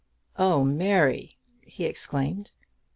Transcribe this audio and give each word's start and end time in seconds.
"Oh, 0.35 0.63
Mary!" 0.63 1.29
he 1.63 1.85
exclaimed. 1.85 2.53